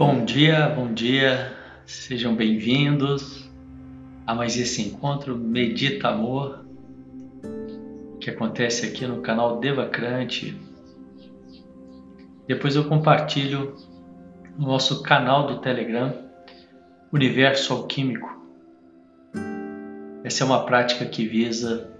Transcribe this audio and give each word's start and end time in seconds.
Bom 0.00 0.24
dia, 0.24 0.66
bom 0.70 0.94
dia, 0.94 1.54
sejam 1.84 2.34
bem-vindos 2.34 3.50
a 4.26 4.34
mais 4.34 4.56
esse 4.56 4.80
encontro 4.80 5.36
Medita 5.36 6.08
Amor 6.08 6.64
que 8.18 8.30
acontece 8.30 8.86
aqui 8.86 9.06
no 9.06 9.20
canal 9.20 9.60
Devacrante. 9.60 10.58
Depois 12.48 12.76
eu 12.76 12.88
compartilho 12.88 13.76
no 14.58 14.68
nosso 14.68 15.02
canal 15.02 15.46
do 15.46 15.58
Telegram 15.58 16.14
Universo 17.12 17.74
Alquímico. 17.74 18.42
Essa 20.24 20.44
é 20.44 20.46
uma 20.46 20.64
prática 20.64 21.04
que 21.04 21.26
visa 21.26 21.92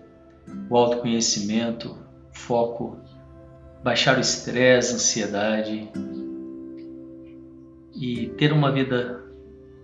o 0.71 0.75
autoconhecimento, 0.75 1.99
foco, 2.33 2.99
baixar 3.85 4.17
o 4.17 4.21
estresse, 4.23 4.95
ansiedade 4.95 5.91
e 8.01 8.29
ter 8.31 8.51
uma 8.51 8.73
vida 8.73 9.23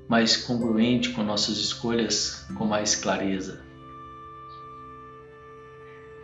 mais 0.09 0.37
congruente 0.37 1.11
com 1.11 1.23
nossas 1.23 1.59
escolhas 1.59 2.47
com 2.56 2.65
mais 2.65 2.97
clareza. 2.97 3.61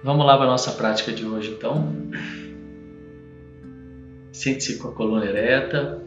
Vamos 0.03 0.25
lá 0.25 0.37
para 0.37 0.47
a 0.47 0.51
nossa 0.51 0.73
prática 0.73 1.13
de 1.13 1.27
hoje 1.27 1.53
então. 1.53 1.93
Sente-se 4.33 4.79
com 4.79 4.89
a 4.89 4.93
coluna 4.93 5.27
ereta, 5.27 6.03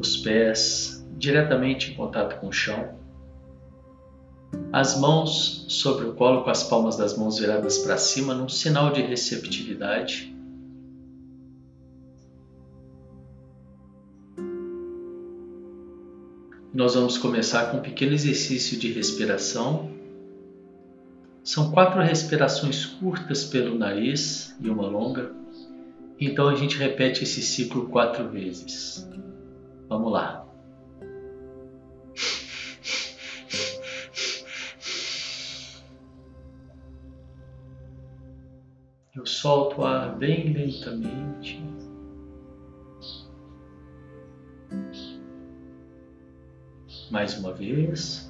os 0.00 0.16
pés 0.16 1.06
diretamente 1.16 1.92
em 1.92 1.94
contato 1.94 2.40
com 2.40 2.48
o 2.48 2.52
chão, 2.52 2.98
as 4.72 4.98
mãos 5.00 5.64
sobre 5.68 6.06
o 6.06 6.14
colo 6.14 6.42
com 6.42 6.50
as 6.50 6.64
palmas 6.64 6.96
das 6.96 7.16
mãos 7.16 7.38
viradas 7.38 7.78
para 7.78 7.96
cima 7.96 8.34
num 8.34 8.48
sinal 8.48 8.92
de 8.92 9.00
receptividade. 9.00 10.35
Nós 16.76 16.94
vamos 16.94 17.16
começar 17.16 17.70
com 17.70 17.78
um 17.78 17.80
pequeno 17.80 18.12
exercício 18.12 18.78
de 18.78 18.92
respiração. 18.92 19.90
São 21.42 21.70
quatro 21.70 22.02
respirações 22.02 22.84
curtas 22.84 23.44
pelo 23.44 23.78
nariz 23.78 24.54
e 24.60 24.68
uma 24.68 24.86
longa. 24.86 25.32
Então 26.20 26.46
a 26.50 26.54
gente 26.54 26.76
repete 26.76 27.24
esse 27.24 27.40
ciclo 27.40 27.88
quatro 27.88 28.28
vezes. 28.28 29.08
Vamos 29.88 30.12
lá. 30.12 30.46
Eu 39.14 39.24
solto 39.24 39.80
o 39.80 39.84
ar 39.86 40.14
bem 40.14 40.52
lentamente. 40.52 41.58
Mais 47.10 47.38
uma 47.38 47.52
vez. 47.52 48.28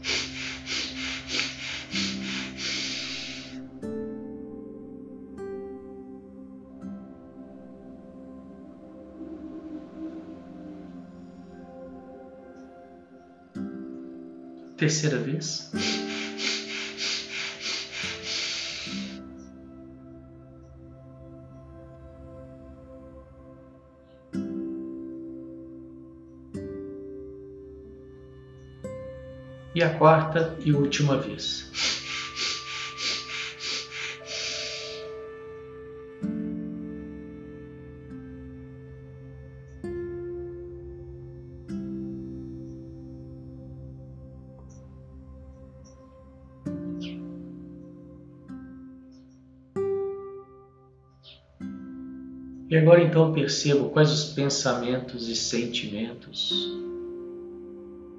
Terceira 14.77 15.19
vez. 15.19 15.71
E 29.77 29.83
a 29.83 29.91
quarta 29.91 30.57
e 30.65 30.73
última 30.73 31.19
vez. 31.19 31.71
E 52.71 52.77
agora 52.79 53.03
então 53.03 53.31
percebo 53.35 53.91
quais 53.91 54.11
os 54.11 54.25
pensamentos 54.33 55.29
e 55.29 55.37
sentimentos 55.37 56.51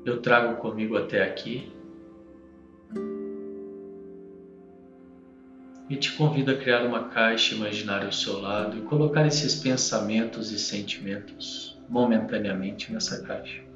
eu 0.10 0.22
trago 0.22 0.62
comigo 0.62 0.98
até 0.98 1.24
aqui 1.24 1.72
e 5.90 5.96
te 5.96 6.12
convido 6.14 6.52
a 6.52 6.56
criar 6.56 6.86
uma 6.86 7.10
caixa 7.10 7.56
imaginária 7.56 8.06
ao 8.06 8.12
seu 8.12 8.40
lado 8.40 8.78
e 8.78 8.82
colocar 8.82 9.26
esses 9.26 9.56
pensamentos 9.56 10.52
e 10.52 10.60
sentimentos 10.60 11.78
momentaneamente 11.90 12.92
nessa 12.92 13.22
caixa. 13.22 13.67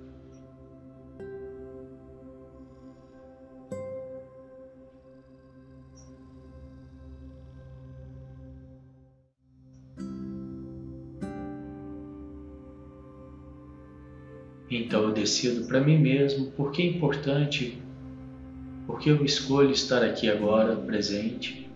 Decido 15.21 15.67
para 15.67 15.79
mim 15.79 15.99
mesmo 15.99 16.51
porque 16.51 16.81
é 16.81 16.85
importante, 16.85 17.81
porque 18.87 19.09
eu 19.09 19.23
escolho 19.23 19.71
estar 19.71 20.03
aqui 20.03 20.29
agora, 20.29 20.75
presente. 20.75 21.69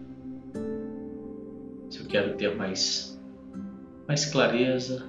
Se 1.90 2.00
eu 2.00 2.08
quero 2.08 2.36
ter 2.36 2.56
mais, 2.56 3.22
mais 4.08 4.26
clareza, 4.26 5.08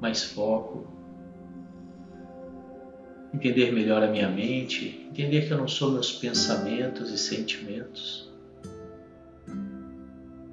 mais 0.00 0.22
foco, 0.22 0.86
entender 3.34 3.72
melhor 3.72 4.02
a 4.02 4.06
minha 4.06 4.28
mente, 4.28 5.08
entender 5.10 5.46
que 5.46 5.52
eu 5.52 5.58
não 5.58 5.66
sou 5.66 5.90
meus 5.90 6.12
pensamentos 6.12 7.10
e 7.10 7.18
sentimentos, 7.18 8.32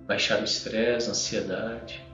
baixar 0.07 0.41
o 0.41 0.43
estresse, 0.43 1.07
a 1.07 1.11
ansiedade. 1.11 2.10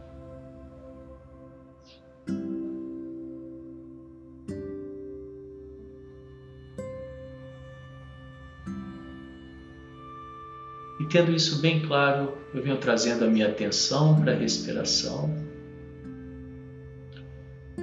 Tendo 11.09 11.31
isso 11.31 11.62
bem 11.62 11.81
claro, 11.81 12.38
eu 12.53 12.62
venho 12.62 12.78
trazendo 12.78 13.25
a 13.25 13.29
minha 13.29 13.50
atenção 13.50 14.19
para 14.22 14.34
a 14.34 14.35
respiração. 14.35 15.34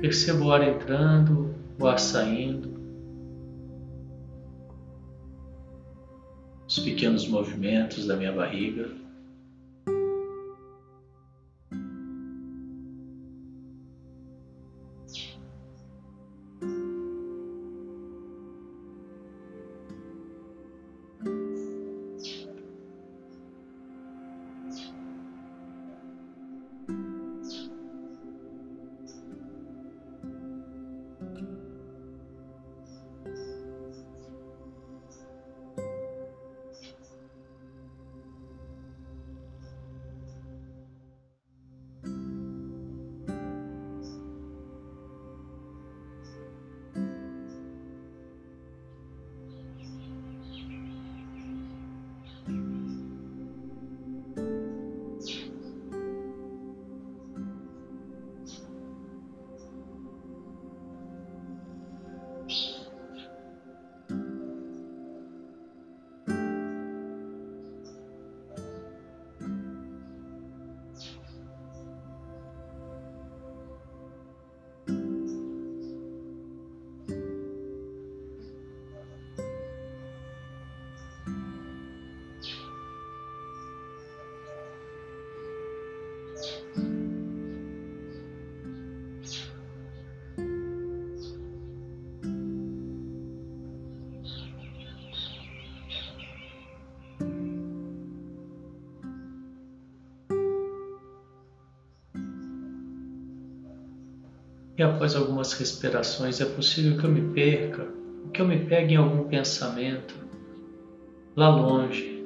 Percebo 0.01 0.47
o 0.47 0.53
ar 0.53 0.63
entrando, 0.63 1.55
o 1.79 1.87
ar 1.87 1.99
saindo. 1.99 2.75
Os 6.67 6.79
pequenos 6.79 7.29
movimentos 7.29 8.07
da 8.07 8.17
minha 8.17 8.33
barriga. 8.33 9.04
Após 104.85 105.17
algumas 105.17 105.53
respirações, 105.53 106.41
é 106.41 106.45
possível 106.45 106.99
que 106.99 107.05
eu 107.05 107.11
me 107.11 107.35
perca, 107.35 107.89
que 108.33 108.41
eu 108.41 108.47
me 108.47 108.65
pegue 108.65 108.95
em 108.95 108.97
algum 108.97 109.25
pensamento 109.29 110.15
lá 111.37 111.49
longe. 111.49 112.23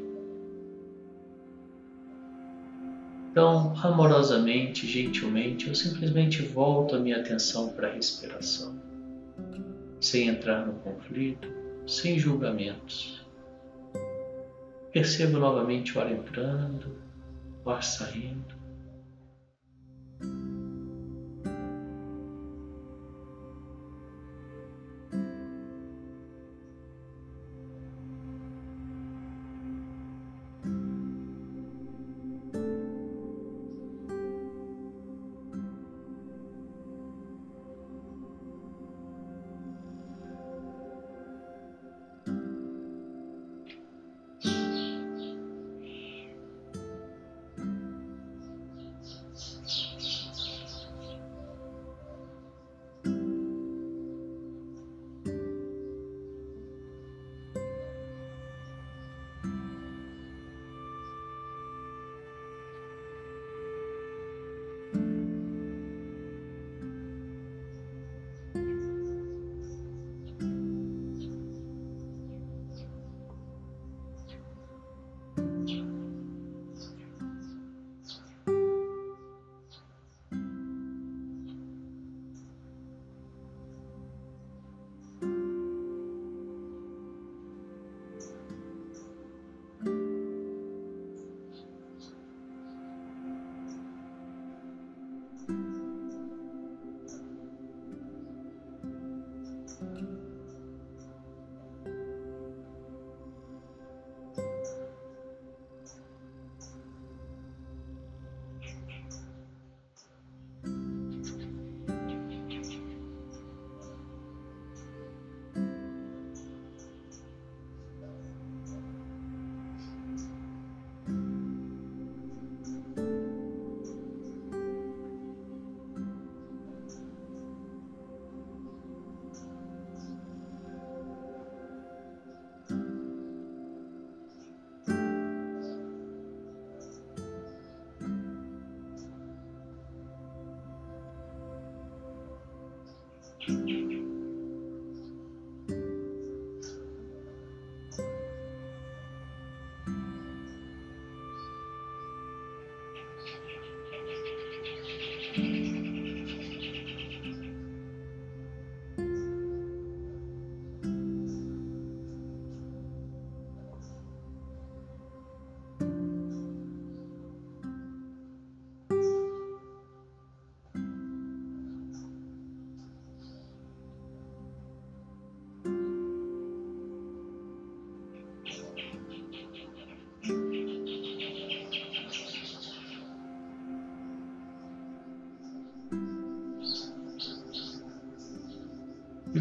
Então, 3.30 3.72
amorosamente, 3.82 4.86
gentilmente, 4.86 5.68
eu 5.68 5.74
simplesmente 5.74 6.42
volto 6.42 6.96
a 6.96 6.98
minha 6.98 7.20
atenção 7.20 7.68
para 7.68 7.88
a 7.88 7.92
respiração, 7.92 8.74
sem 10.00 10.28
entrar 10.28 10.66
no 10.66 10.74
conflito, 10.80 11.48
sem 11.86 12.18
julgamentos. 12.18 13.24
Percebo 14.92 15.38
novamente 15.38 15.96
o 15.96 16.00
ar 16.00 16.10
entrando, 16.10 16.96
o 17.64 17.70
ar 17.70 17.84
saindo. 17.84 18.57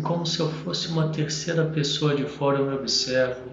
Como 0.08 0.26
se 0.26 0.40
eu 0.40 0.50
fosse 0.50 0.88
uma 0.88 1.10
terceira 1.10 1.66
pessoa 1.66 2.16
de 2.16 2.24
fora, 2.26 2.60
eu 2.60 2.66
me 2.66 2.76
observo. 2.76 3.52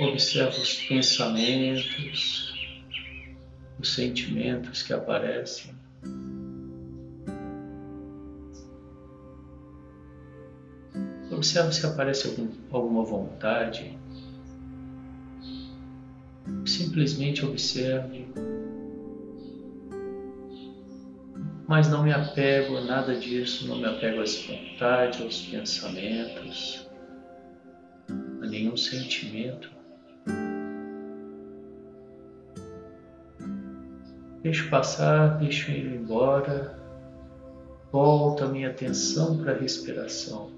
Observo 0.00 0.60
os 0.60 0.74
pensamentos, 0.86 2.54
os 3.80 3.94
sentimentos 3.94 4.82
que 4.82 4.92
aparecem. 4.92 5.74
Observo 11.32 11.72
se 11.72 11.86
aparece 11.86 12.28
algum, 12.28 12.48
alguma 12.70 13.02
vontade. 13.02 13.98
Simplesmente 16.66 17.44
observe 17.44 18.26
mas 21.74 21.88
não 21.88 22.04
me 22.04 22.12
apego 22.12 22.76
a 22.76 22.80
nada 22.82 23.16
disso, 23.16 23.66
não 23.66 23.76
me 23.78 23.84
apego 23.84 24.20
às 24.20 24.36
vontades, 24.46 25.20
aos 25.20 25.40
pensamentos, 25.46 26.88
a 28.40 28.46
nenhum 28.46 28.76
sentimento. 28.76 29.72
Deixo 34.40 34.70
passar, 34.70 35.38
deixo 35.38 35.72
ir 35.72 35.96
embora, 35.96 36.78
volto 37.90 38.44
a 38.44 38.46
minha 38.46 38.70
atenção 38.70 39.38
para 39.38 39.50
a 39.50 39.56
respiração. 39.56 40.52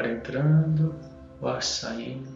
Ar 0.00 0.06
entrando, 0.06 0.94
o 1.40 1.46
ar 1.46 1.62
saindo. 1.62 2.29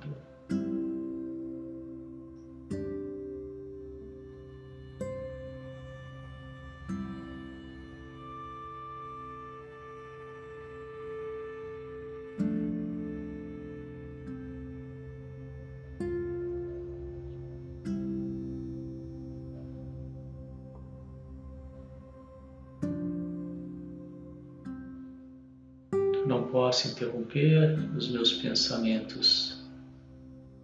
Não 26.26 26.44
posso 26.44 26.88
interromper 26.88 27.78
os 27.96 28.10
meus 28.10 28.32
pensamentos, 28.32 29.62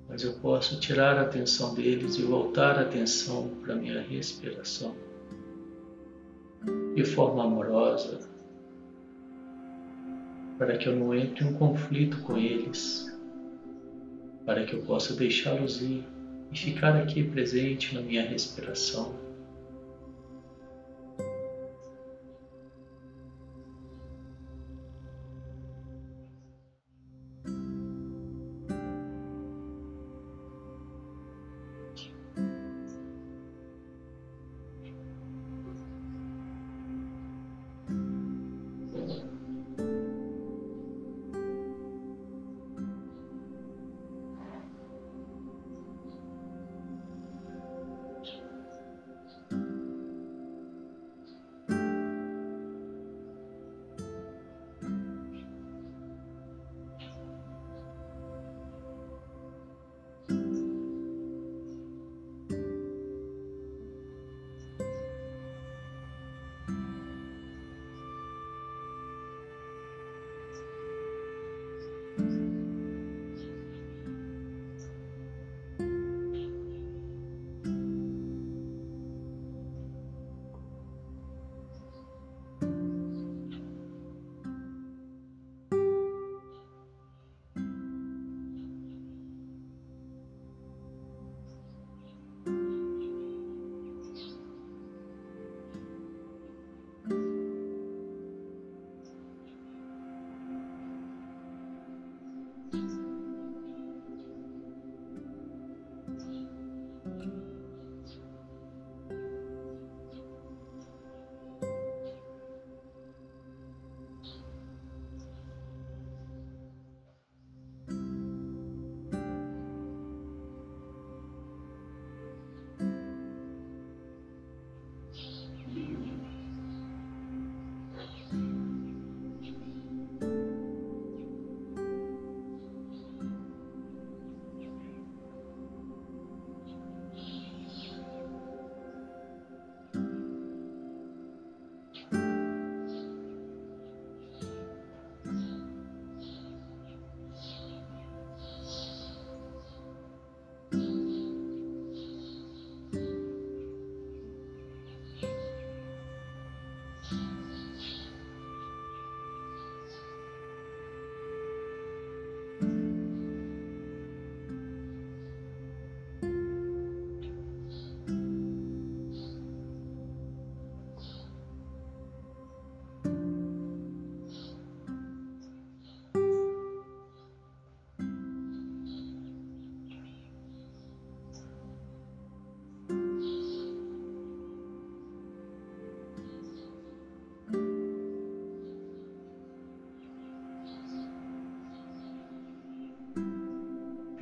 mas 0.08 0.24
eu 0.24 0.32
posso 0.34 0.80
tirar 0.80 1.18
a 1.18 1.22
atenção 1.22 1.74
deles 1.74 2.16
e 2.16 2.22
voltar 2.22 2.78
a 2.78 2.82
atenção 2.82 3.48
para 3.62 3.74
a 3.74 3.76
minha 3.76 4.00
respiração 4.00 4.94
de 6.94 7.04
forma 7.04 7.44
amorosa, 7.44 8.18
para 10.58 10.76
que 10.76 10.88
eu 10.88 10.96
não 10.96 11.14
entre 11.14 11.44
em 11.44 11.48
um 11.48 11.52
conflito 11.52 12.20
com 12.20 12.36
eles, 12.36 13.06
para 14.44 14.64
que 14.64 14.74
eu 14.74 14.80
possa 14.82 15.14
deixá-los 15.14 15.80
ir 15.80 16.04
e 16.50 16.58
ficar 16.58 16.96
aqui 16.96 17.22
presente 17.22 17.94
na 17.94 18.00
minha 18.00 18.22
respiração. 18.22 19.29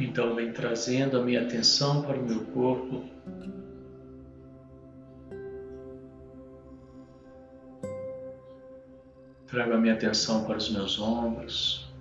Então, 0.08 0.34
vem 0.34 0.50
trazendo 0.50 1.18
a 1.18 1.22
minha 1.22 1.42
atenção 1.42 2.00
para 2.00 2.18
o 2.18 2.24
meu 2.24 2.40
corpo. 2.46 3.04
Trago 9.46 9.74
a 9.74 9.76
minha 9.76 9.92
atenção 9.92 10.44
para 10.44 10.56
os 10.56 10.70
meus 10.70 10.98
ombros. 10.98 11.92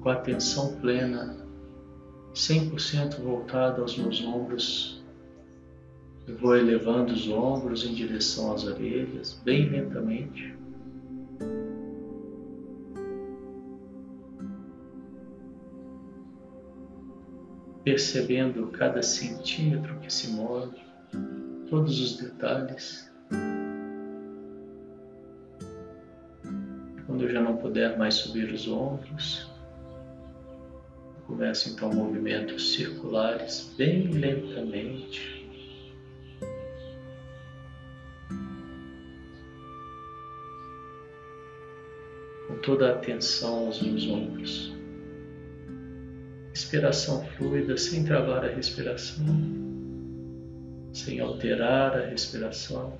Com 0.00 0.08
a 0.08 0.14
atenção 0.14 0.74
plena, 0.80 1.36
100% 2.34 3.20
voltada 3.20 3.82
aos 3.82 3.96
meus 3.96 4.20
ombros, 4.24 5.04
eu 6.26 6.36
vou 6.36 6.56
elevando 6.56 7.12
os 7.12 7.28
ombros 7.28 7.84
em 7.84 7.94
direção 7.94 8.52
às 8.52 8.64
orelhas, 8.64 9.40
bem 9.44 9.68
lentamente. 9.68 10.65
Percebendo 17.96 18.66
cada 18.66 19.02
centímetro 19.02 19.98
que 20.00 20.12
se 20.12 20.28
move, 20.28 20.76
todos 21.70 21.98
os 21.98 22.18
detalhes. 22.18 23.10
Quando 27.06 27.22
eu 27.22 27.32
já 27.32 27.40
não 27.40 27.56
puder 27.56 27.96
mais 27.96 28.12
subir 28.16 28.52
os 28.52 28.68
ombros, 28.68 29.50
começo 31.26 31.70
então 31.70 31.90
movimentos 31.90 32.74
circulares 32.74 33.74
bem 33.78 34.08
lentamente. 34.08 35.48
Com 42.46 42.56
toda 42.60 42.90
a 42.90 42.92
atenção 42.92 43.68
aos 43.68 43.80
meus 43.80 44.06
ombros 44.06 44.75
respiração 46.66 47.24
fluida, 47.36 47.76
sem 47.76 48.02
travar 48.02 48.44
a 48.44 48.48
respiração, 48.48 49.24
sem 50.92 51.20
alterar 51.20 51.96
a 51.96 52.06
respiração. 52.06 52.92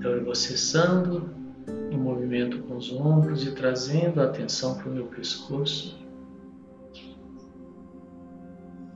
Então 0.00 0.12
eu 0.12 0.24
vou 0.24 0.34
cessando 0.34 1.28
o 1.92 1.98
movimento 1.98 2.62
com 2.62 2.78
os 2.78 2.90
ombros 2.90 3.46
e 3.46 3.54
trazendo 3.54 4.22
a 4.22 4.24
atenção 4.24 4.78
para 4.78 4.88
o 4.88 4.94
meu 4.94 5.04
pescoço. 5.08 5.94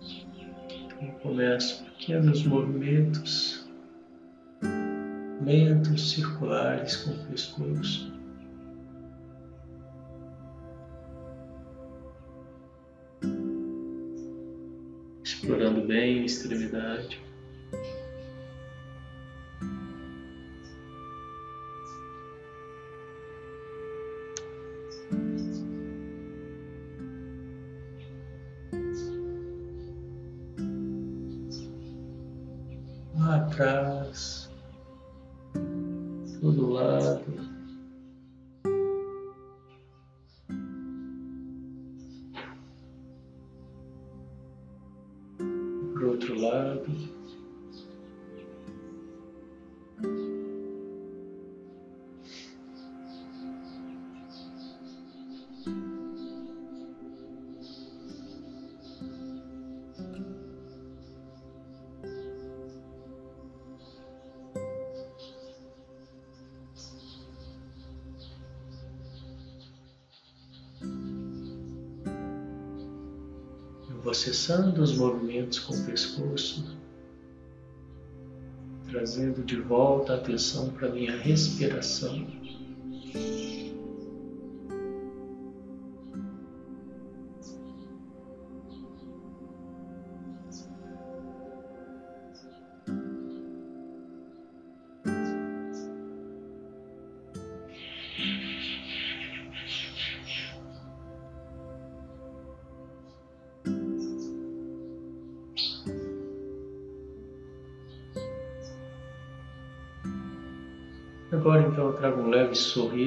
Então 0.01 1.03
eu 1.03 1.13
começo 1.21 1.85
pequenos 1.85 2.43
movimentos 2.47 3.69
lentos, 5.45 6.13
circulares 6.13 6.97
com 6.97 7.11
o 7.11 7.27
pescoço. 7.27 8.11
Explorando 15.23 15.87
bem 15.87 16.21
a 16.21 16.25
extremidade. 16.25 17.23
Vou 74.15 74.21
acessando 74.21 74.81
os 74.81 74.97
movimentos 74.97 75.59
com 75.59 75.75
o 75.75 75.85
pescoço, 75.85 76.79
trazendo 78.89 79.43
de 79.43 79.57
volta 79.57 80.13
a 80.13 80.17
atenção 80.17 80.71
para 80.71 80.87
a 80.87 80.93
minha 80.93 81.17
respiração. 81.17 82.25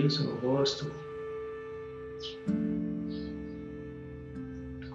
Sorriso 0.10 0.24
no 0.24 0.36
rosto, 0.40 0.92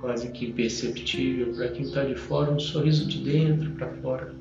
quase 0.00 0.30
que 0.32 0.46
imperceptível 0.46 1.54
para 1.54 1.68
quem 1.68 1.82
está 1.82 2.04
de 2.04 2.14
fora, 2.14 2.50
um 2.50 2.58
sorriso 2.58 3.06
de 3.06 3.22
dentro 3.22 3.70
para 3.72 3.88
fora. 4.00 4.34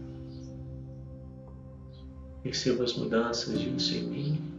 Perceba 2.41 2.83
as 2.83 2.95
mudanças 2.95 3.59
disso 3.59 3.95
em 3.95 4.03
mim. 4.03 4.50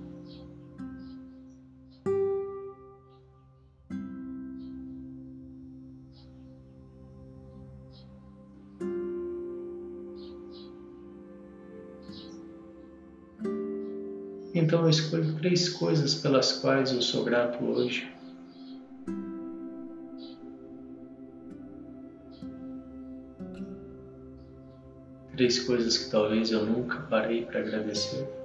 Três 15.42 15.68
coisas 15.68 16.14
pelas 16.14 16.52
quais 16.52 16.92
eu 16.92 17.02
sou 17.02 17.24
grato 17.24 17.64
hoje. 17.64 18.08
Três 25.32 25.58
coisas 25.64 25.98
que 25.98 26.10
talvez 26.10 26.52
eu 26.52 26.64
nunca 26.64 26.98
parei 27.10 27.44
para 27.44 27.58
agradecer. 27.58 28.41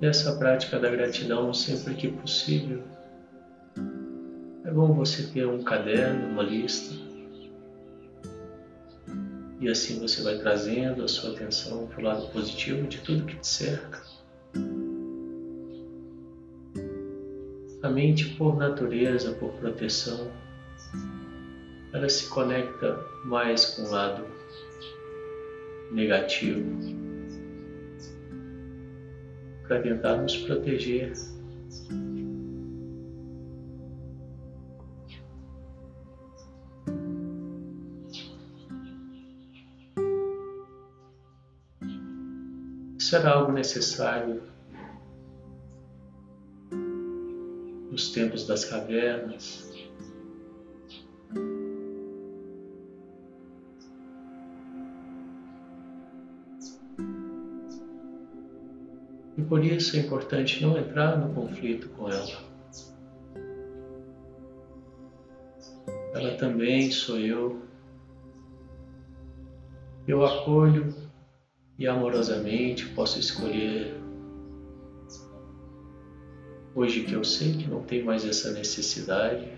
Essa 0.00 0.36
prática 0.36 0.78
da 0.78 0.90
gratidão 0.90 1.52
sempre 1.52 1.94
que 1.94 2.08
possível. 2.08 2.82
É 4.64 4.70
bom 4.70 4.92
você 4.94 5.24
ter 5.24 5.46
um 5.46 5.62
caderno, 5.62 6.28
uma 6.28 6.42
lista, 6.42 6.94
e 9.60 9.68
assim 9.68 10.00
você 10.00 10.22
vai 10.22 10.38
trazendo 10.38 11.04
a 11.04 11.08
sua 11.08 11.32
atenção 11.32 11.86
para 11.86 12.00
o 12.00 12.04
lado 12.04 12.26
positivo 12.28 12.86
de 12.88 12.98
tudo 12.98 13.26
que 13.26 13.36
te 13.36 13.46
cerca. 13.46 14.02
A 17.82 17.90
mente, 17.90 18.36
por 18.36 18.56
natureza, 18.56 19.32
por 19.32 19.50
proteção, 19.52 20.30
ela 21.92 22.08
se 22.08 22.28
conecta 22.28 22.98
mais 23.24 23.66
com 23.66 23.82
o 23.82 23.90
lado 23.90 24.24
negativo 25.90 26.99
para 29.70 29.82
tentar 29.82 30.16
nos 30.16 30.36
proteger. 30.36 31.12
Era 43.12 43.30
algo 43.32 43.52
necessário 43.52 44.40
nos 47.90 48.12
tempos 48.12 48.46
das 48.46 48.64
cavernas, 48.64 49.69
por 59.50 59.64
isso 59.64 59.96
é 59.96 59.98
importante 59.98 60.62
não 60.62 60.78
entrar 60.78 61.18
no 61.18 61.34
conflito 61.34 61.88
com 61.88 62.08
ela. 62.08 62.50
Ela 66.14 66.36
também 66.36 66.88
sou 66.92 67.18
eu. 67.18 67.60
Eu 70.06 70.24
acolho 70.24 70.94
e 71.76 71.88
amorosamente 71.88 72.86
posso 72.90 73.18
escolher. 73.18 74.00
Hoje 76.72 77.02
que 77.02 77.14
eu 77.14 77.24
sei 77.24 77.54
que 77.56 77.68
não 77.68 77.82
tem 77.82 78.04
mais 78.04 78.24
essa 78.24 78.52
necessidade, 78.52 79.50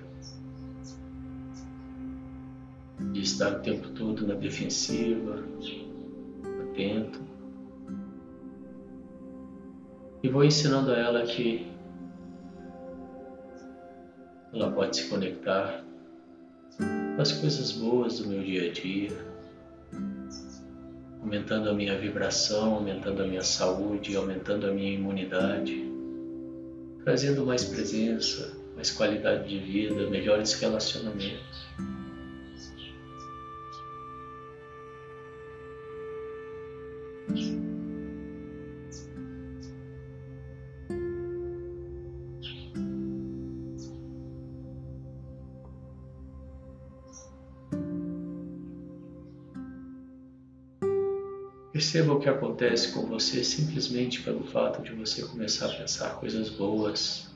de 3.12 3.20
estar 3.20 3.58
o 3.58 3.60
tempo 3.60 3.90
todo 3.90 4.26
na 4.26 4.34
defensiva, 4.34 5.44
atento. 6.70 7.31
E 10.22 10.28
vou 10.28 10.44
ensinando 10.44 10.92
a 10.92 10.98
ela 10.98 11.22
que 11.22 11.66
ela 14.52 14.70
pode 14.70 14.96
se 14.96 15.08
conectar 15.08 15.82
as 17.18 17.32
coisas 17.32 17.72
boas 17.72 18.20
do 18.20 18.28
meu 18.28 18.40
dia 18.42 18.70
a 18.70 18.72
dia, 18.72 19.10
aumentando 21.20 21.70
a 21.70 21.74
minha 21.74 21.98
vibração, 21.98 22.74
aumentando 22.74 23.22
a 23.22 23.26
minha 23.26 23.42
saúde, 23.42 24.16
aumentando 24.16 24.66
a 24.68 24.70
minha 24.70 24.92
imunidade, 24.92 25.90
trazendo 27.02 27.44
mais 27.44 27.64
presença, 27.64 28.56
mais 28.76 28.90
qualidade 28.90 29.48
de 29.48 29.58
vida, 29.58 30.08
melhores 30.08 30.52
relacionamentos. 30.54 31.66
Perceba 51.82 52.12
o 52.12 52.20
que 52.20 52.28
acontece 52.28 52.92
com 52.92 53.06
você 53.06 53.42
simplesmente 53.42 54.22
pelo 54.22 54.44
fato 54.44 54.80
de 54.82 54.92
você 54.92 55.20
começar 55.22 55.66
a 55.66 55.74
pensar 55.74 56.20
coisas 56.20 56.48
boas. 56.48 57.28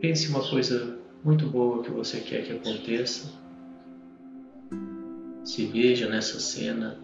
Pense 0.00 0.28
uma 0.28 0.48
coisa 0.48 1.00
muito 1.24 1.48
boa 1.48 1.82
que 1.82 1.90
você 1.90 2.20
quer 2.20 2.44
que 2.44 2.52
aconteça. 2.52 3.32
Se 5.44 5.66
veja 5.66 6.08
nessa 6.08 6.38
cena. 6.38 6.96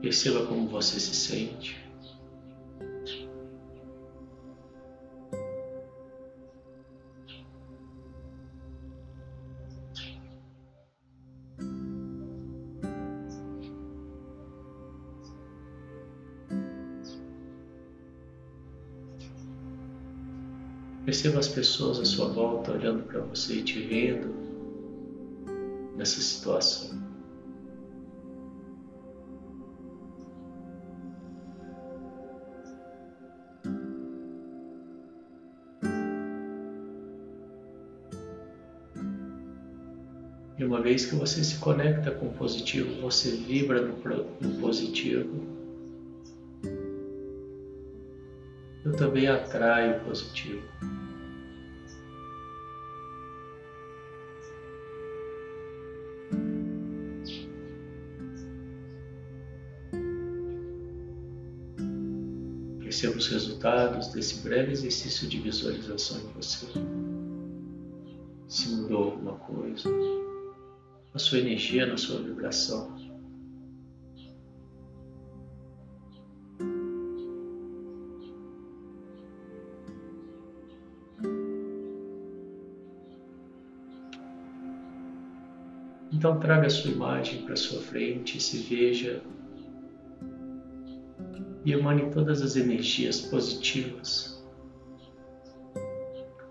Perceba 0.00 0.44
como 0.46 0.66
você 0.66 0.98
se 0.98 1.14
sente. 1.14 1.80
Perceba 21.22 21.38
as 21.38 21.46
pessoas 21.46 22.00
à 22.00 22.04
sua 22.04 22.26
volta 22.26 22.72
olhando 22.72 23.04
para 23.04 23.20
você 23.20 23.58
e 23.58 23.62
te 23.62 23.80
vendo 23.80 24.34
nessa 25.96 26.20
situação. 26.20 27.00
E 40.58 40.64
uma 40.64 40.80
vez 40.80 41.06
que 41.06 41.14
você 41.14 41.44
se 41.44 41.58
conecta 41.58 42.10
com 42.10 42.26
o 42.26 42.32
positivo, 42.32 43.00
você 43.00 43.30
vibra 43.30 43.80
no, 43.82 43.94
positivo, 44.60 45.40
eu 48.84 48.90
também 48.96 49.28
atraio 49.28 49.98
o 49.98 50.00
positivo. 50.00 50.91
Desse 64.22 64.36
breve 64.36 64.70
exercício 64.70 65.26
de 65.26 65.40
visualização 65.40 66.16
em 66.20 66.32
você. 66.34 66.68
Se 68.46 68.68
mudou 68.68 69.10
alguma 69.10 69.34
coisa, 69.34 69.88
a 71.12 71.18
sua 71.18 71.38
energia, 71.38 71.86
na 71.86 71.96
sua 71.96 72.22
vibração. 72.22 72.96
Então 86.12 86.38
traga 86.38 86.68
a 86.68 86.70
sua 86.70 86.92
imagem 86.92 87.42
para 87.42 87.56
sua 87.56 87.80
frente 87.82 88.38
e 88.38 88.40
se 88.40 88.58
veja 88.58 89.20
e 91.64 91.72
emane 91.72 92.10
todas 92.10 92.42
as 92.42 92.56
energias 92.56 93.20
positivas 93.20 94.42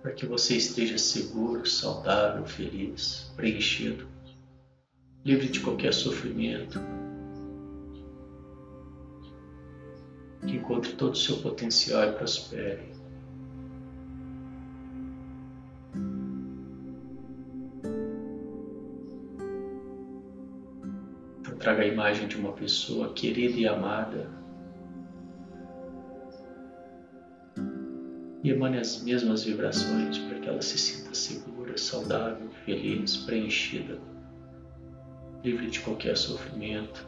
para 0.01 0.13
que 0.13 0.25
você 0.25 0.57
esteja 0.57 0.97
seguro, 0.97 1.65
saudável, 1.65 2.43
feliz, 2.45 3.31
preenchido, 3.35 4.07
livre 5.23 5.47
de 5.47 5.59
qualquer 5.59 5.93
sofrimento, 5.93 6.79
que 10.47 10.55
encontre 10.55 10.93
todo 10.93 11.13
o 11.13 11.17
seu 11.17 11.37
potencial 11.37 12.03
e 12.05 12.13
prospere. 12.13 12.91
traga 21.61 21.83
a 21.83 21.85
imagem 21.85 22.27
de 22.27 22.37
uma 22.37 22.53
pessoa 22.53 23.13
querida 23.13 23.55
e 23.59 23.67
amada. 23.67 24.40
E 28.43 28.49
emane 28.49 28.77
as 28.77 29.03
mesmas 29.03 29.43
vibrações 29.43 30.17
para 30.17 30.39
que 30.39 30.49
ela 30.49 30.61
se 30.61 30.77
sinta 30.77 31.13
segura, 31.13 31.77
saudável, 31.77 32.49
feliz, 32.65 33.17
preenchida, 33.17 33.99
livre 35.43 35.69
de 35.69 35.79
qualquer 35.81 36.17
sofrimento. 36.17 37.07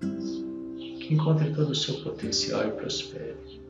Que 0.00 1.14
encontre 1.14 1.52
todo 1.52 1.70
o 1.70 1.74
seu 1.74 2.02
potencial 2.02 2.66
e 2.68 2.72
prospere. 2.72 3.67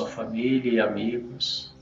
Sua 0.00 0.08
família 0.08 0.72
e 0.72 0.80
amigos, 0.80 1.74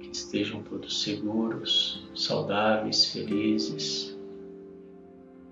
que 0.00 0.10
estejam 0.10 0.62
todos 0.64 1.02
seguros, 1.02 2.08
saudáveis, 2.12 3.04
felizes, 3.12 4.18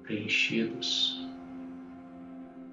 preenchidos, 0.02 1.24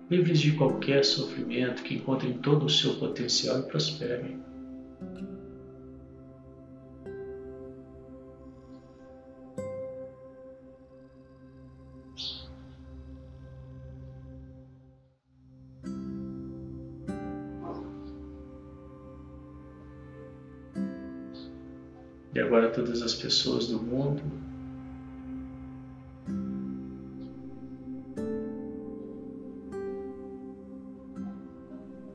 livres 0.10 0.40
de 0.40 0.54
qualquer 0.54 1.06
sofrimento, 1.06 1.84
que 1.84 1.96
encontrem 1.96 2.34
todo 2.40 2.66
o 2.66 2.70
seu 2.70 2.96
potencial 2.96 3.60
e 3.60 3.64
prosperem. 3.64 4.40
Todas 22.92 23.02
as 23.02 23.16
pessoas 23.16 23.68
do 23.68 23.82
mundo. 23.82 24.22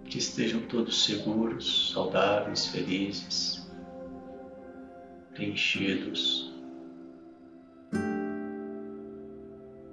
Que 0.05 0.19
estejam 0.19 0.61
todos 0.62 1.05
seguros, 1.05 1.93
saudáveis, 1.93 2.67
felizes, 2.67 3.67
preenchidos, 5.35 6.53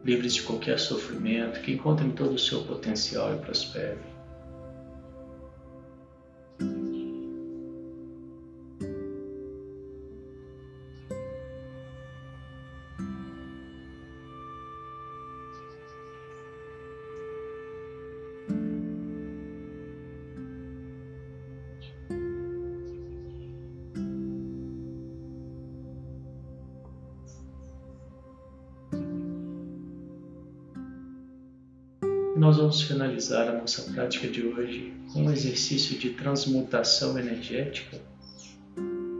livres 0.04 0.36
de 0.36 0.44
qualquer 0.44 0.80
sofrimento, 0.80 1.62
que 1.62 1.72
encontrem 1.72 2.12
todo 2.12 2.34
o 2.34 2.40
seu 2.40 2.64
potencial 2.66 3.34
e 3.34 3.38
prosperem. 3.38 4.13
Vamos 32.74 32.88
finalizar 32.88 33.48
a 33.50 33.60
nossa 33.60 33.92
prática 33.92 34.28
de 34.28 34.42
hoje 34.42 34.92
com 35.14 35.26
um 35.26 35.32
exercício 35.32 35.96
de 35.96 36.10
transmutação 36.10 37.20
energética, 37.20 38.00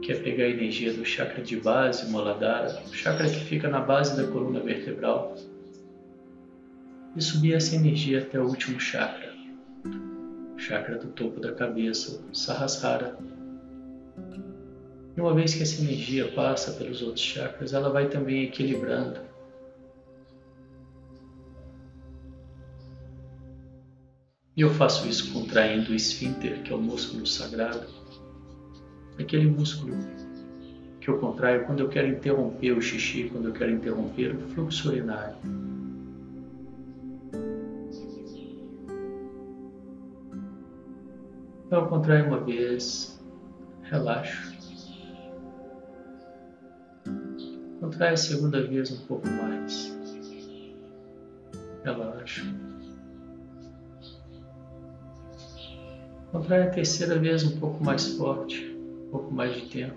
que 0.02 0.10
é 0.10 0.16
pegar 0.16 0.46
a 0.46 0.48
energia 0.48 0.92
do 0.92 1.04
chakra 1.04 1.40
de 1.40 1.56
base, 1.58 2.10
Moladhara, 2.10 2.82
o 2.84 2.92
chakra 2.92 3.30
que 3.30 3.38
fica 3.38 3.68
na 3.68 3.78
base 3.78 4.16
da 4.16 4.26
coluna 4.26 4.58
vertebral, 4.58 5.36
e 7.14 7.22
subir 7.22 7.54
essa 7.54 7.76
energia 7.76 8.22
até 8.22 8.40
o 8.40 8.48
último 8.48 8.80
chakra, 8.80 9.32
o 10.56 10.58
chakra 10.58 10.98
do 10.98 11.06
topo 11.12 11.38
da 11.38 11.52
cabeça, 11.52 12.20
Sahasrara. 12.32 13.16
E 15.16 15.20
uma 15.20 15.32
vez 15.32 15.54
que 15.54 15.62
essa 15.62 15.80
energia 15.80 16.26
passa 16.32 16.72
pelos 16.72 17.02
outros 17.02 17.24
chakras, 17.24 17.72
ela 17.72 17.88
vai 17.88 18.08
também 18.08 18.42
equilibrando 18.42 19.20
E 24.56 24.60
eu 24.60 24.70
faço 24.70 25.08
isso 25.08 25.32
contraindo 25.32 25.90
o 25.90 25.94
esfíncter, 25.94 26.62
que 26.62 26.72
é 26.72 26.76
o 26.76 26.80
músculo 26.80 27.26
sagrado. 27.26 27.86
Aquele 29.18 29.50
músculo 29.50 29.96
que 31.00 31.10
eu 31.10 31.18
contraio 31.18 31.66
quando 31.66 31.80
eu 31.80 31.88
quero 31.88 32.08
interromper 32.08 32.72
o 32.72 32.80
xixi, 32.80 33.28
quando 33.30 33.48
eu 33.48 33.52
quero 33.52 33.72
interromper 33.72 34.34
o 34.34 34.40
fluxo 34.48 34.88
urinário. 34.88 35.36
Então 41.66 41.80
eu 41.80 41.86
contraio 41.88 42.26
uma 42.26 42.38
vez, 42.38 43.20
relaxo. 43.82 44.54
Contrai 47.80 48.12
a 48.12 48.16
segunda 48.16 48.62
vez 48.66 48.92
um 48.92 49.04
pouco 49.06 49.26
mais. 49.28 49.98
Relaxo. 51.82 52.63
Contrai 56.34 56.62
a 56.62 56.70
terceira 56.70 57.16
vez 57.16 57.44
um 57.44 57.60
pouco 57.60 57.84
mais 57.84 58.08
forte, 58.16 58.76
um 59.06 59.08
pouco 59.08 59.32
mais 59.32 59.54
de 59.54 59.68
tempo. 59.68 59.96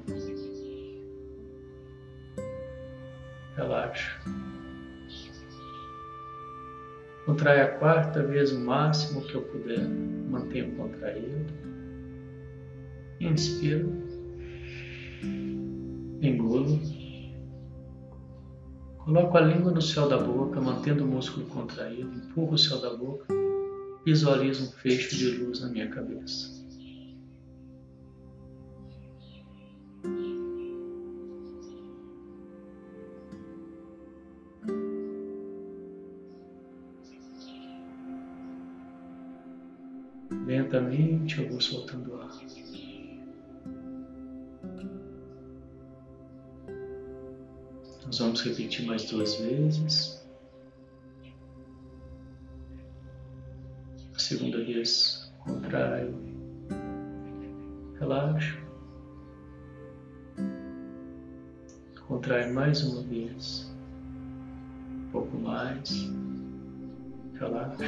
Relaxa. 3.56 4.22
Contrai 7.26 7.60
a 7.60 7.80
quarta 7.80 8.22
vez 8.22 8.52
o 8.52 8.60
máximo 8.60 9.24
que 9.24 9.34
eu 9.34 9.42
puder, 9.42 9.90
mantenho 10.30 10.76
contraído. 10.76 11.52
Inspiro. 13.20 13.92
Engulo. 16.22 16.80
Coloco 19.00 19.38
a 19.38 19.42
língua 19.42 19.72
no 19.72 19.82
céu 19.82 20.08
da 20.08 20.20
boca, 20.20 20.62
mantendo 20.62 21.04
o 21.04 21.08
músculo 21.08 21.48
contraído. 21.48 22.14
Empurro 22.14 22.54
o 22.54 22.58
céu 22.60 22.80
da 22.80 22.96
boca 22.96 23.47
visualizo 24.08 24.70
um 24.70 24.72
fecho 24.72 25.18
de 25.18 25.32
luz 25.32 25.60
na 25.60 25.68
minha 25.68 25.90
cabeça. 25.90 26.66
Lentamente 40.46 41.42
eu 41.42 41.50
vou 41.50 41.60
soltando 41.60 42.16
ar. 42.16 42.32
Nós 48.06 48.20
vamos 48.20 48.40
repetir 48.40 48.86
mais 48.86 49.04
duas 49.10 49.36
vezes. 49.36 50.26
Contraio, 55.44 56.16
relaxo, 58.00 58.58
contrai 62.08 62.52
mais 62.54 62.82
uma 62.84 63.02
vez, 63.02 63.70
um 64.92 65.12
pouco 65.12 65.38
mais, 65.38 66.10
relaxo, 67.34 67.84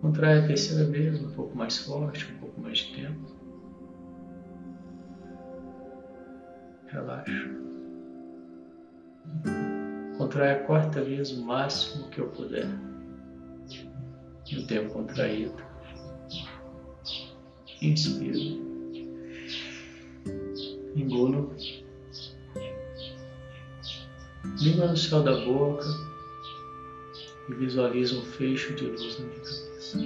contrai 0.00 0.38
a 0.38 0.46
terceira 0.46 0.84
vez, 0.90 1.20
um 1.20 1.30
pouco 1.30 1.56
mais 1.56 1.78
forte, 1.78 2.32
um 2.32 2.38
pouco 2.38 2.60
mais 2.60 2.78
de 2.78 2.94
tempo, 2.94 3.26
relaxo. 6.86 7.62
Contrai 10.18 10.52
a 10.52 10.64
quarta 10.64 11.02
vez 11.02 11.32
o 11.32 11.44
máximo 11.44 12.08
que 12.10 12.20
eu 12.20 12.28
puder 12.28 12.91
e 14.52 14.58
o 14.58 14.66
tempo 14.66 14.92
contraído. 14.92 15.54
Inspiro. 17.80 18.62
Engulo. 20.94 21.54
Língua 24.60 24.88
no 24.88 24.96
céu 24.96 25.22
da 25.22 25.44
boca 25.44 25.86
e 27.48 27.54
visualizo 27.54 28.20
um 28.20 28.24
fecho 28.24 28.74
de 28.74 28.86
luz 28.86 29.18
na 29.18 29.26
minha 29.26 29.40
cabeça. 29.40 29.98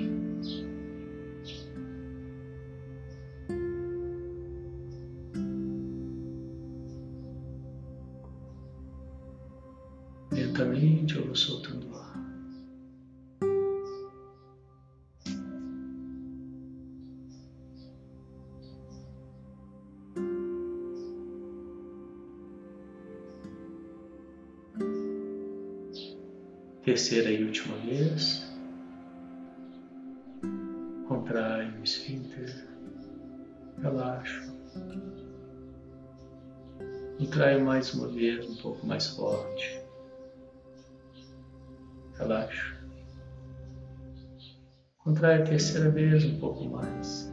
Terceira 45.47 45.91
vez, 45.91 46.25
um 46.25 46.39
pouco 46.39 46.65
mais. 46.65 47.33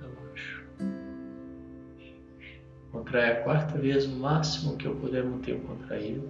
Relaxo. 0.00 0.64
Contrai 2.92 3.32
a 3.32 3.42
quarta 3.44 3.78
vez, 3.78 4.06
o 4.06 4.16
máximo 4.16 4.76
que 4.76 4.86
eu 4.86 4.96
puder 4.96 5.24
manter 5.24 5.60
contraído 5.62 6.26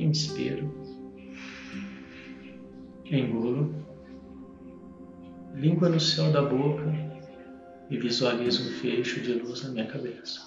inspiro, 0.00 0.72
engulo, 3.04 3.74
língua 5.54 5.88
no 5.88 6.00
céu 6.00 6.30
da 6.30 6.42
boca 6.42 6.84
e 7.90 7.98
visualizo 7.98 8.68
um 8.68 8.72
fecho 8.80 9.20
de 9.20 9.34
luz 9.34 9.64
na 9.64 9.70
minha 9.70 9.86
cabeça. 9.86 10.40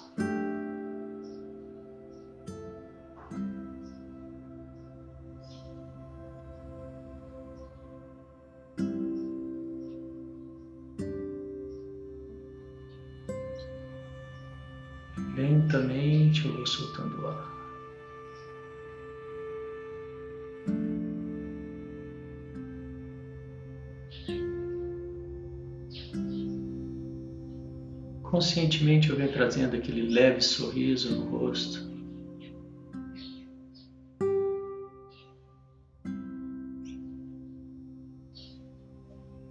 Conscientemente 28.42 29.08
eu 29.08 29.14
venho 29.14 29.30
trazendo 29.30 29.76
aquele 29.76 30.12
leve 30.12 30.40
sorriso 30.40 31.14
no 31.14 31.26
rosto. 31.26 31.88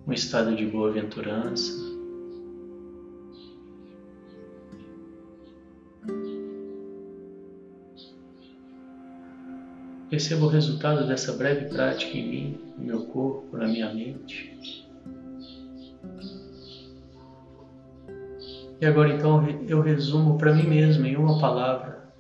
Um 0.06 0.12
estado 0.12 0.54
de 0.58 0.66
boa-aventurança. 0.66 1.72
Perceba 10.10 10.44
o 10.44 10.50
resultado 10.50 11.08
dessa 11.08 11.32
breve 11.32 11.70
prática 11.70 12.18
em 12.18 12.30
mim, 12.30 12.60
no 12.78 12.84
meu 12.84 13.06
corpo, 13.06 13.56
na 13.56 13.70
minha 13.70 13.94
mente. 13.94 14.81
E 18.82 18.86
agora 18.88 19.14
então 19.14 19.48
eu 19.68 19.80
resumo 19.80 20.40
para 20.40 20.56
mim 20.56 20.64
mesmo 20.64 21.06
em 21.06 21.16
uma 21.16 21.40
palavra 21.40 22.12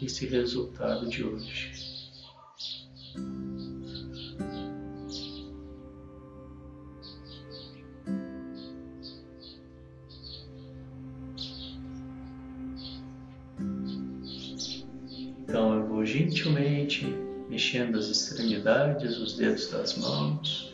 esse 0.00 0.24
resultado 0.24 1.08
de 1.08 1.24
hoje. 1.24 1.72
Então 15.40 15.74
eu 15.74 15.88
vou 15.88 16.06
gentilmente 16.06 17.04
mexendo 17.48 17.98
as 17.98 18.06
extremidades, 18.06 19.18
os 19.18 19.36
dedos 19.36 19.68
das 19.72 19.98
mãos, 19.98 20.72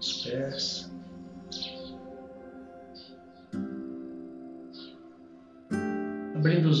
os 0.00 0.22
pés. 0.22 0.81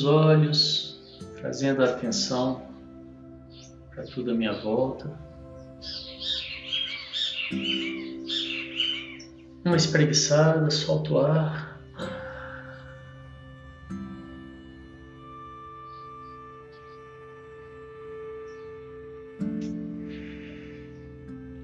Os 0.02 0.04
olhos, 0.04 1.00
trazendo 1.36 1.82
a 1.82 1.86
atenção 1.86 2.62
para 3.90 4.04
tudo 4.04 4.32
à 4.32 4.34
minha 4.34 4.52
volta. 4.52 5.10
Uma 9.64 9.76
espreguiçada, 9.76 10.70
solto 10.70 11.14
o 11.14 11.18
ar. 11.20 11.70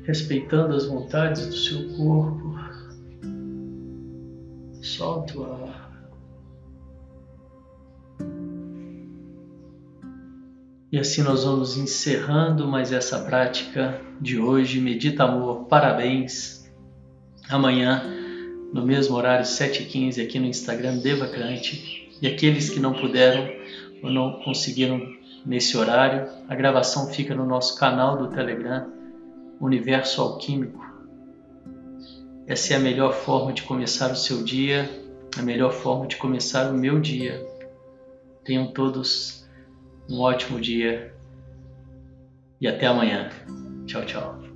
respeitando 0.05 0.75
as 0.75 0.87
vontades 0.87 1.49
do 1.49 1.55
seu 1.55 1.87
corpo. 1.99 2.55
Solta 4.81 5.39
o 5.39 5.53
ar. 5.53 5.88
E 10.99 11.01
assim 11.01 11.23
nós 11.23 11.45
vamos 11.45 11.77
encerrando 11.77 12.67
mais 12.67 12.93
essa 12.93 13.21
prática 13.21 14.01
de 14.21 14.37
hoje. 14.37 14.81
Medita 14.81 15.23
amor, 15.23 15.67
parabéns. 15.67 16.69
Amanhã, 17.49 18.03
no 18.73 18.85
mesmo 18.85 19.15
horário, 19.15 19.45
7h15, 19.45 20.21
aqui 20.21 20.41
no 20.41 20.47
Instagram 20.47 20.97
Devacrante. 20.97 22.11
E 22.21 22.27
aqueles 22.27 22.69
que 22.69 22.81
não 22.81 22.95
puderam 22.95 23.49
ou 24.03 24.11
não 24.11 24.41
conseguiram 24.41 25.01
nesse 25.47 25.77
horário, 25.77 26.29
a 26.49 26.55
gravação 26.57 27.07
fica 27.07 27.33
no 27.33 27.47
nosso 27.47 27.79
canal 27.79 28.17
do 28.17 28.27
Telegram 28.35 28.91
universo 29.61 30.21
alquímico. 30.21 30.85
Essa 32.45 32.75
é 32.75 32.77
a 32.77 32.81
melhor 32.81 33.13
forma 33.13 33.53
de 33.53 33.63
começar 33.63 34.11
o 34.11 34.17
seu 34.17 34.43
dia, 34.43 34.91
a 35.39 35.43
melhor 35.43 35.71
forma 35.71 36.09
de 36.09 36.17
começar 36.17 36.69
o 36.69 36.75
meu 36.75 36.99
dia. 36.99 37.47
Tenham 38.43 38.73
todos 38.73 39.38
um 40.09 40.21
ótimo 40.21 40.61
dia 40.61 41.15
e 42.61 42.67
até 42.67 42.87
amanhã. 42.87 43.31
Tchau, 43.87 44.05
tchau. 44.05 44.48